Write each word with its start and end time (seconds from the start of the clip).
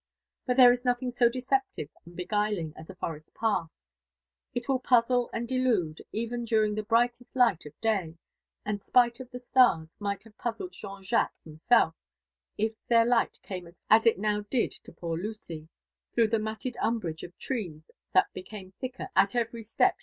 But 0.47 0.57
there 0.57 0.71
is 0.71 0.83
nothing 0.83 1.11
so 1.11 1.29
deceptive 1.29 1.87
and 2.05 2.15
beguiling 2.15 2.73
as 2.75 2.89
a 2.89 2.95
forest 2.95 3.35
path; 3.35 3.77
it 4.51 4.67
will 4.67 4.79
puzzle 4.79 5.29
and 5.31 5.47
delude 5.47 6.01
even 6.11 6.43
during 6.43 6.73
the 6.73 6.81
brightest 6.81 7.35
light 7.35 7.67
of 7.67 7.79
day, 7.81 8.17
and, 8.65 8.81
spite 8.81 9.19
of 9.19 9.29
the 9.29 9.37
stars, 9.37 9.97
might 10.01 10.23
hare 10.23 10.33
puzzled 10.39 10.73
Jean 10.73 11.03
lacqo^s 11.03 11.29
himself, 11.43 11.93
if 12.57 12.73
their 12.87 13.05
light 13.05 13.37
came 13.43 13.67
as 13.67 13.75
faintly 13.75 13.95
as 13.95 14.05
it 14.07 14.17
now 14.17 14.41
did 14.49 14.71
to 14.71 14.91
poor 14.91 15.19
Lucy, 15.19 15.69
through 16.15 16.29
the 16.29 16.39
matted 16.39 16.77
umbrage 16.81 17.21
of 17.21 17.37
trees 17.37 17.91
that 18.11 18.33
became 18.33 18.71
thicker 18.81 19.07
at 19.15 19.35
every 19.35 19.61
step 19.61 19.61
JONATHAN 19.61 19.61
JEFFBRSON 19.61 19.85
WHITLAW. 19.85 19.99